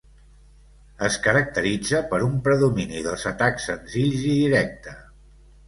[1.07, 4.99] Es caracteritza per un predomini dels atacs senzills i directe.